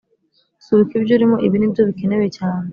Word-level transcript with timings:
Subika 0.65 0.93
ibyo 0.99 1.13
urimo 1.17 1.35
ibi 1.47 1.57
nibyo 1.59 1.81
bikenewe 1.89 2.27
cyane 2.37 2.67